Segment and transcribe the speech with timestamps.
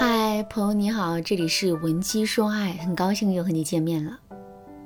[0.00, 4.18] 嗨，朋友你好，这里是文姬说爱，很高兴又和你见面了。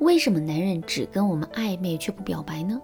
[0.01, 2.81] 为什么男人只跟我们暧昧却不表白呢？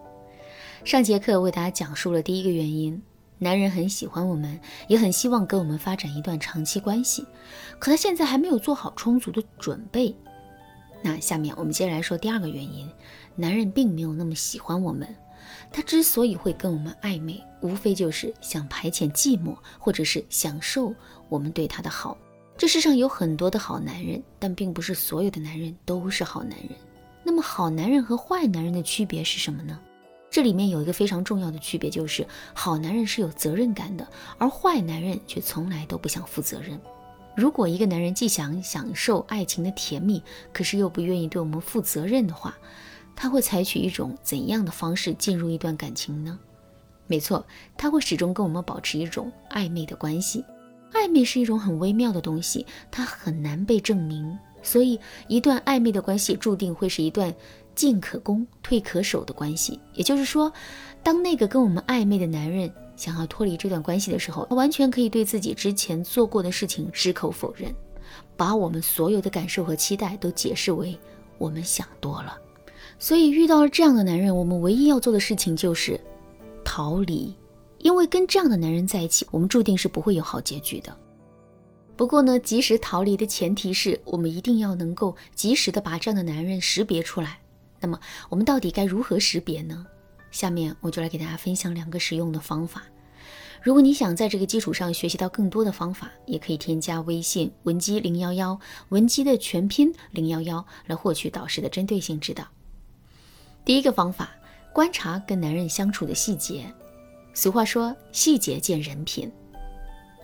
[0.84, 3.02] 上节课为大家讲述了第一个原因，
[3.36, 7.26] 男人很喜欢我们，也很希望跟我们发展一段长期关系，
[7.80, 10.14] 可他现在还没有做好充足的准备。
[11.02, 12.88] 那下面我们接着来说第二个原因，
[13.34, 15.08] 男人并没有那么喜欢我们。
[15.72, 20.94] 他之所以会跟我们暧昧，无非就是想排遣寂寞，或者是享受
[21.28, 22.16] 我们对他的好。
[22.56, 26.70] 这世上有很多的好男人，但并不是所有的男人都是好男人。
[27.22, 29.78] 那么，好男人和坏男人的区别是什么呢？
[30.30, 34.06] 这里面有一个非常重要的区别，就是好男人是有责任感的，
[34.38, 36.80] 而坏男人却从来都不想负责任。
[37.34, 42.56] 如果一个男人既想享受爱情的甜蜜，可是又不愿意对我们负责任的话，
[43.14, 46.38] 他会采取一种怎样的方式进入一段感情呢？
[47.06, 47.44] 没错，
[47.76, 50.44] 他会始终跟我们保持一种暧昧的关系。
[50.92, 57.32] 暧昧是一种很微妙的东西，它很难被证明，所以一段暧昧的关系注定会是一段
[57.76, 59.78] 进可攻、退可守的关系。
[59.94, 60.52] 也就是说，
[61.02, 67.72] 当那个跟我们暧昧的男人想要脱离这段关系的时候，他完全可以对自己之前做过的事情矢口否认，
[68.36, 70.98] 把我们所有的感受和期待都解释为
[71.38, 72.36] 我们想多了。
[73.00, 75.98] 所以遇到了这样的男人，我们唯一要做的事情就是
[76.62, 77.34] 逃离，
[77.78, 80.94] 因为跟这样的男人在一起，我们注定是不会有好结局的。
[81.96, 87.38] 不过呢，及时逃离的前提是我们一定要能够及时的把这样的男人识别出来。
[87.80, 89.86] 那么我们到底该如何识别呢？
[90.30, 92.82] 下面我就来给大家分享两个实用的方法。
[93.62, 98.58] 如果你想在这个基础上学习到更多的方法，也可以添加微信文姬零幺幺，
[98.90, 102.44] 文姬的全拼零幺幺，来获取导师的针对性指导。
[103.70, 104.28] 第一个方法，
[104.72, 106.66] 观察跟男人相处的细节。
[107.32, 109.30] 俗话说，细节见人品。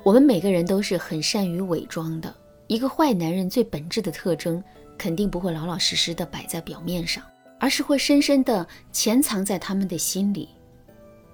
[0.03, 2.35] 我们每个人都是很善于伪装的。
[2.67, 4.61] 一个坏男人最本质的特征，
[4.99, 7.23] 肯定不会老老实实的摆在表面上，
[7.61, 10.49] 而是会深深的潜藏在他们的心里。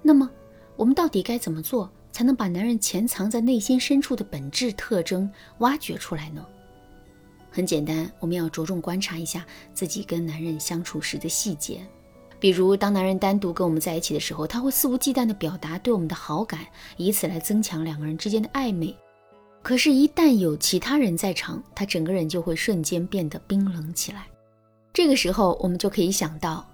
[0.03, 0.29] 那么，
[0.75, 5.27] 我们到底该怎么做，才能把男人潜藏在内心深处的本质特征
[5.61, 6.45] 挖掘出来呢？
[7.49, 9.43] 很简单，我们要着重观察一下
[9.73, 11.81] 自己跟男人相处时的细节。
[12.43, 16.59] 比如，当男人单独跟我们在一起的时候，他会肆无忌惮地表达对我们的好感，
[16.97, 18.93] 以此来增强两个人之间的暧昧。
[19.61, 24.25] 可是，一旦有其他人在场，他整个人就会瞬间变得冰冷起来。
[24.91, 26.67] 这个时候，我们就可以想到，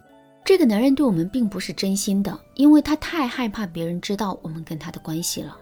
[0.44, 5.56] 这个男人对我们并不是真心的，因为他太害怕别人知道我们跟他的关系了。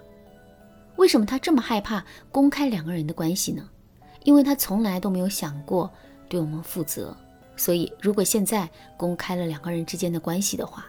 [0.95, 2.01] 为什么他这么害怕
[2.31, 3.69] 公开两个人的关系呢？
[4.23, 5.91] 因为他从来都没有想过
[6.29, 7.13] 对我们负责，
[7.57, 10.85] 所以如果现在公开了两个人之间的关系的话，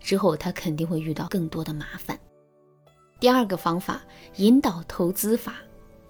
[0.00, 2.16] 之后他肯定会遇到更多的麻烦。
[3.18, 4.00] 第二个方法，
[4.36, 5.56] 引导投资法。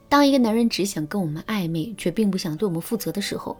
[0.09, 3.56] 当一个男人只想跟我们暧昧，却并不想对我们负责的时候，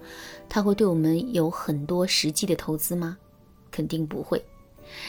[0.49, 3.17] 他会对我们有很多实际的投资吗？
[3.71, 4.45] 肯定不会。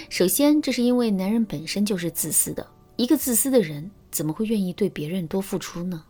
[0.09, 6.03] 首先，这是因为男人本身就是自私的，一个自私的人怎么会愿意对别人多付出呢？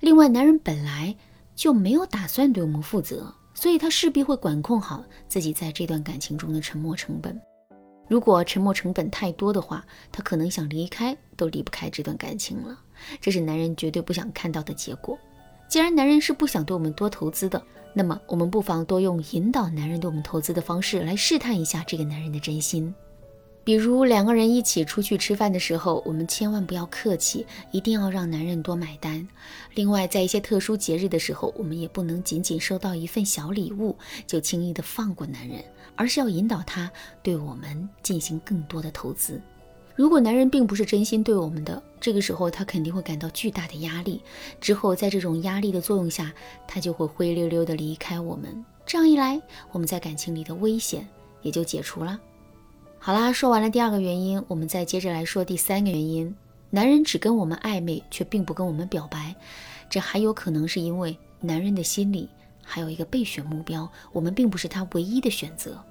[0.00, 1.16] 另外，男人本来
[1.54, 7.40] 就没有打算对我们负责，所以他势必会管控好自己在这段感情中的沉没成本。
[8.08, 12.76] 如果沉没成本太多的话，他可能想离开都离不开这段感情了。
[13.20, 15.16] 这是男人绝对不想看到的结果。
[15.68, 17.62] 既然男人是不想对我们多投资的，
[17.94, 22.92] 那么我们不妨多用引导男人对我们投资的方式来试探一下这个男人的真心。
[23.62, 29.26] 比如两个人一起出去吃饭的时候，我们千万不要客气，一定要让男人多买单。
[29.74, 33.94] 另外，在一些特殊节日的时候，我们也不能仅仅收到一份小礼物
[34.26, 35.62] 就轻易的放过男人，
[35.94, 36.90] 而是要引导他
[37.22, 39.40] 对我们进行更多的投资。
[39.94, 44.22] 如果男人并不是真心对我们的，这个时候他肯定会感到巨大的压力。
[44.58, 46.32] 之后在这种压力的作用下，
[46.66, 48.64] 他就会灰溜溜的离开我们。
[48.86, 49.40] 这样一来，
[49.70, 51.06] 我们在感情里的危险
[51.42, 52.18] 也就解除了。
[53.02, 56.36] 好啦，说完了第二个原因，我们再接着来说第三个原因。
[56.68, 59.34] 男人只跟我们暧昧，却并不跟我们表白，
[59.88, 62.28] 这还有可能是因为男人的心里
[62.62, 65.82] 还有一个备选目标，我们并不是他唯一的选择。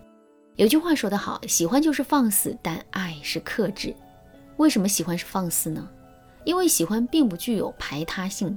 [0.56, 3.92] 有句话说得好，喜欢就是放肆，但爱是克制。
[4.58, 5.90] 为什么喜欢是放肆呢？
[6.44, 8.56] 因为喜欢并不具有排他性。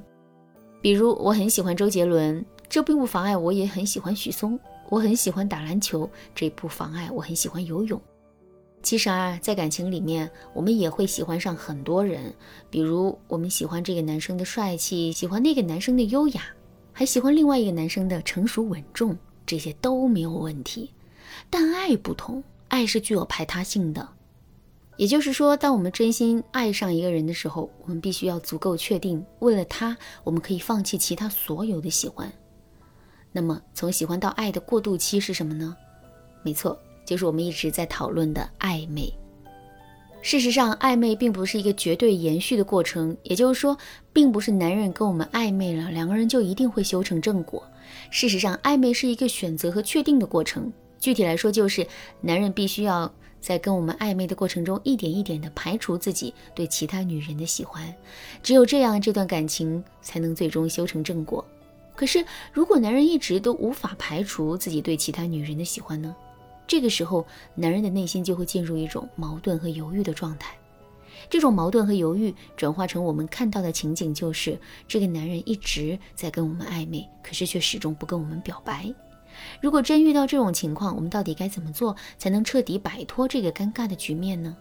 [0.83, 4.59] 比如我很喜欢周杰伦，这并不妨碍我也很喜欢许嵩；
[4.91, 7.99] 我很喜欢打篮球，这不妨碍我很喜欢游泳。
[8.83, 12.35] 其实啊，在感情里面，我们也会喜欢上很多人。
[12.69, 16.43] 比如，我们喜欢这个男生的帅气，喜欢那个男生的优雅，
[16.93, 20.91] 还喜欢另外一个男生的成熟稳重，这些都没有问题。
[21.49, 24.09] 但爱不同，爱是具有排他性的。
[24.97, 32.31] 也就是说，当我们真心爱上一个人的时候，我们必须要足够确定，为了他，我们可以放弃其他所有的喜欢。
[33.31, 35.75] 那么，从喜欢到爱的过渡期是什么呢？
[36.43, 39.13] 没错，就是我们一直在讨论的暧昧。
[40.25, 43.77] 事实上，暧昧并不是一个绝对延续的过程，也就是说，
[44.13, 47.61] 并不是男人跟我们暧昧了，两个人就一定会修成正果。
[48.09, 50.73] 事实上，暧昧是一个选择和确定的过程。
[51.01, 51.85] 具体来说，就是
[52.21, 57.93] 男人必须要在跟我们暧昧的过程中，一点一点地排除自己对其他女人的喜欢，
[58.45, 61.45] 只有这样，这段感情才能最终修成正果。
[61.97, 66.15] 可是，如果男人一直都无法排除自己对其他女人的喜欢呢？
[66.67, 70.57] 这个时候，男人的内心就会进入一种矛盾和犹豫的状态。
[71.29, 78.93] 这种矛盾和犹豫转化成我们看到的情景，就是这个男人一直在跟我们暧昧，可是却始终不跟我们表白。
[79.61, 84.57] 如果真遇到这种情况，我们到底该怎么做才能彻底摆脱这个尴尬的局面呢？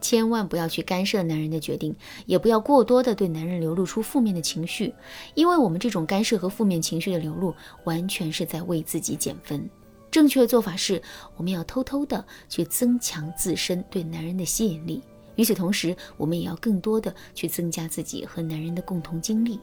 [0.00, 1.94] 千万不要去干涉男人的决定，
[2.24, 4.94] 也不要过多的对男人流露出负面的情绪，
[5.34, 9.68] 因为我们这种干涉和负面情绪的流露，完全是在为自己减分。
[10.10, 11.02] 正确的做法是，
[11.36, 15.02] 我们要偷偷的去增强自身对男人的吸引力。
[15.36, 19.60] 与此同时，我们也要更多的去增加自己和男人的共同经历。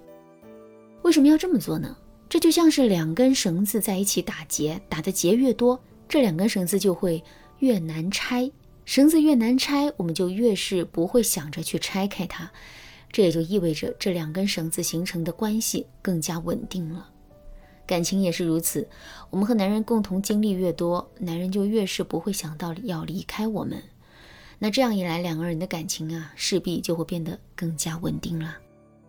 [1.02, 1.96] 为什么要这么做呢？
[2.30, 7.24] 这就像是两根绳子在一起打结，打的结越多，这两根绳子就会
[7.60, 8.50] 越难拆。
[8.86, 12.52] 绳子越难拆，我们就越是不会想着去拆开它。
[13.12, 17.10] 这也就意味着这两根绳子形成的关系更加稳定了。
[17.86, 18.88] 感情也是如此，
[19.30, 23.82] 我们和男人共同经历越多，男人就越是不会想到要离开我们。
[24.58, 28.56] 那这样一来，两个人的感情啊，势必就会变得更加稳定了。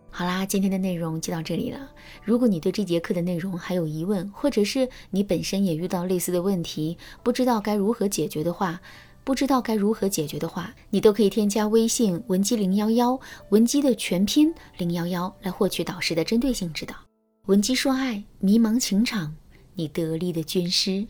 [0.09, 1.91] 好啦，今天的内容就到这里了。
[2.23, 8.81] 如果你对这节课的内容还有疑问，或者是你本身也遇到类似的问题，不知道该如何解决的话，
[9.23, 13.19] 不知道该如何解决的话，你都可以添加微信文姬零幺幺，
[13.49, 17.06] 文姬的全拼零幺幺，来获取导师的针对性指导。
[17.47, 19.33] 闻鸡说爱，迷茫情场，
[19.75, 21.07] 你得力的军师。